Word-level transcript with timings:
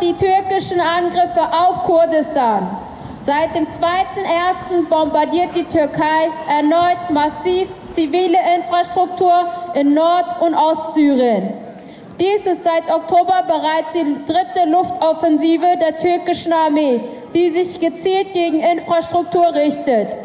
die 0.00 0.14
türkischen 0.14 0.80
Angriffe 0.80 1.42
auf 1.52 1.82
Kurdistan. 1.82 2.78
Seit 3.22 3.54
dem 3.54 3.66
2.1. 3.66 4.88
bombardiert 4.88 5.54
die 5.54 5.64
Türkei 5.64 6.30
erneut 6.48 7.10
massiv 7.10 7.68
zivile 7.90 8.38
Infrastruktur 8.56 9.46
in 9.74 9.92
Nord- 9.92 10.40
und 10.40 10.54
Ostsyrien. 10.54 11.52
Dies 12.18 12.46
ist 12.46 12.64
seit 12.64 12.90
Oktober 12.90 13.44
bereits 13.46 13.92
die 13.94 14.24
dritte 14.26 14.68
Luftoffensive 14.70 15.76
der 15.80 15.96
türkischen 15.96 16.52
Armee, 16.52 17.00
die 17.34 17.50
sich 17.50 17.78
gezielt 17.78 18.32
gegen 18.32 18.60
Infrastruktur 18.60 19.54
richtet. 19.54 20.16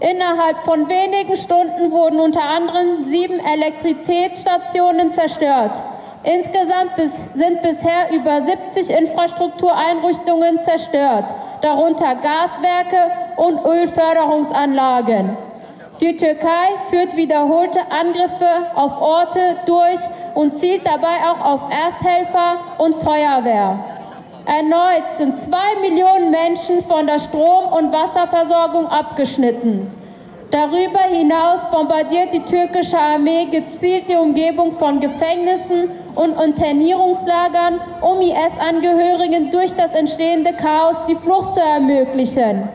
Innerhalb 0.00 0.64
von 0.64 0.88
wenigen 0.88 1.36
Stunden 1.36 1.90
wurden 1.90 2.20
unter 2.20 2.42
anderem 2.42 3.02
sieben 3.02 3.40
Elektrizitätsstationen 3.40 5.10
zerstört. 5.10 5.82
Insgesamt 6.26 6.96
sind 7.34 7.62
bisher 7.62 8.10
über 8.10 8.42
70 8.42 8.90
Infrastruktureinrichtungen 8.90 10.60
zerstört, 10.60 11.32
darunter 11.62 12.16
Gaswerke 12.16 13.12
und 13.36 13.64
Ölförderungsanlagen. 13.64 15.36
Die 16.00 16.16
Türkei 16.16 16.66
führt 16.90 17.16
wiederholte 17.16 17.78
Angriffe 17.92 18.72
auf 18.74 19.00
Orte 19.00 19.58
durch 19.66 20.00
und 20.34 20.58
zielt 20.58 20.84
dabei 20.84 21.30
auch 21.30 21.44
auf 21.44 21.60
Ersthelfer 21.70 22.56
und 22.78 22.96
Feuerwehr. 22.96 23.78
Erneut 24.46 25.04
sind 25.18 25.38
zwei 25.38 25.80
Millionen 25.80 26.32
Menschen 26.32 26.82
von 26.82 27.06
der 27.06 27.20
Strom- 27.20 27.72
und 27.72 27.92
Wasserversorgung 27.92 28.88
abgeschnitten. 28.88 29.92
Darüber 30.50 31.00
hinaus 31.00 31.68
bombardiert 31.72 32.32
die 32.32 32.44
türkische 32.44 32.98
Armee 32.98 33.46
gezielt 33.46 34.08
die 34.08 34.14
Umgebung 34.14 34.72
von 34.72 35.00
Gefängnissen 35.00 35.90
und 36.14 36.40
Internierungslagern, 36.40 37.80
um 38.00 38.20
IS-Angehörigen 38.20 39.50
durch 39.50 39.74
das 39.74 39.92
entstehende 39.92 40.52
Chaos 40.52 40.96
die 41.08 41.16
Flucht 41.16 41.54
zu 41.54 41.60
ermöglichen. 41.60 42.68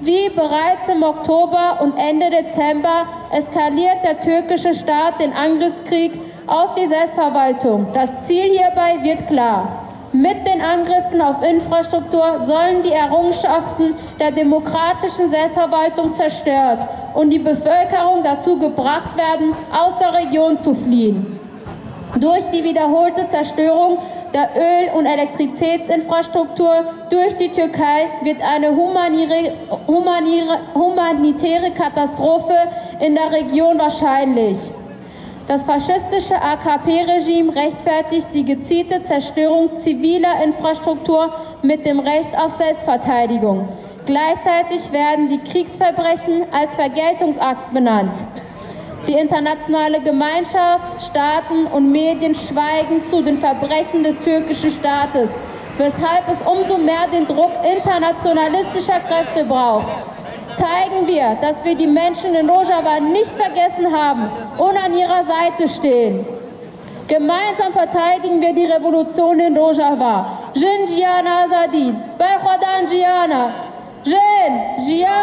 Wie 0.00 0.28
bereits 0.28 0.88
im 0.88 1.02
Oktober 1.02 1.80
und 1.82 1.96
Ende 1.98 2.30
Dezember 2.30 3.08
eskaliert 3.32 4.04
der 4.04 4.20
türkische 4.20 4.72
Staat 4.72 5.20
den 5.20 5.32
Angriffskrieg 5.32 6.20
auf 6.46 6.74
die 6.74 6.86
Selbstverwaltung. 6.86 7.88
Das 7.94 8.26
Ziel 8.28 8.52
hierbei 8.52 9.02
wird 9.02 9.26
klar. 9.26 9.87
Mit 10.12 10.46
den 10.46 10.62
Angriffen 10.62 11.20
auf 11.20 11.42
Infrastruktur 11.42 12.40
sollen 12.46 12.82
die 12.82 12.92
Errungenschaften 12.92 13.94
der 14.18 14.30
demokratischen 14.30 15.28
Selbstverwaltung 15.28 16.14
zerstört 16.14 16.78
und 17.14 17.28
die 17.28 17.38
Bevölkerung 17.38 18.22
dazu 18.24 18.58
gebracht 18.58 19.14
werden, 19.18 19.54
aus 19.70 19.98
der 19.98 20.14
Region 20.14 20.58
zu 20.58 20.74
fliehen. 20.74 21.38
Durch 22.18 22.48
die 22.48 22.64
wiederholte 22.64 23.28
Zerstörung 23.28 23.98
der 24.32 24.48
Öl- 24.56 24.88
und 24.96 25.04
Elektrizitätsinfrastruktur 25.04 26.84
durch 27.10 27.36
die 27.36 27.50
Türkei 27.50 28.06
wird 28.22 28.40
eine 28.40 28.74
humanitäre 30.74 31.70
Katastrophe 31.72 32.56
in 33.00 33.14
der 33.14 33.30
Region 33.30 33.78
wahrscheinlich. 33.78 34.72
Das 35.48 35.64
faschistische 35.64 36.34
AKP-Regime 36.34 37.56
rechtfertigt 37.56 38.28
die 38.34 38.44
gezielte 38.44 39.02
Zerstörung 39.04 39.78
ziviler 39.78 40.44
Infrastruktur 40.44 41.32
mit 41.62 41.86
dem 41.86 42.00
Recht 42.00 42.36
auf 42.36 42.58
Selbstverteidigung. 42.58 43.66
Gleichzeitig 44.04 44.92
werden 44.92 45.30
die 45.30 45.38
Kriegsverbrechen 45.38 46.42
als 46.52 46.76
Vergeltungsakt 46.76 47.72
benannt. 47.72 48.26
Die 49.06 49.14
internationale 49.14 50.02
Gemeinschaft, 50.02 51.02
Staaten 51.02 51.64
und 51.68 51.92
Medien 51.92 52.34
schweigen 52.34 53.02
zu 53.08 53.22
den 53.22 53.38
Verbrechen 53.38 54.02
des 54.02 54.18
türkischen 54.18 54.70
Staates, 54.70 55.30
weshalb 55.78 56.28
es 56.30 56.42
umso 56.42 56.76
mehr 56.76 57.08
den 57.10 57.26
Druck 57.26 57.52
internationalistischer 57.64 59.00
Kräfte 59.00 59.44
braucht 59.44 59.92
zeigen 60.58 61.06
wir, 61.06 61.36
dass 61.40 61.64
wir 61.64 61.74
die 61.74 61.86
Menschen 61.86 62.34
in 62.34 62.50
Rojava 62.50 63.00
nicht 63.00 63.32
vergessen 63.34 63.86
haben 63.92 64.30
und 64.58 64.76
an 64.76 64.92
ihrer 64.94 65.22
Seite 65.24 65.68
stehen. 65.68 66.26
Gemeinsam 67.06 67.72
verteidigen 67.72 68.40
wir 68.40 68.52
die 68.52 68.66
Revolution 68.66 69.38
in 69.40 69.56
Rojava. 69.56 70.50
Jin 70.54 70.84
Jian 70.86 71.26
Azadi, 71.26 71.94
Berkhodan 72.18 72.86
Jiana. 72.86 73.42
Jin 74.04 74.52
Jian 74.86 75.08
Azadi. 75.08 75.17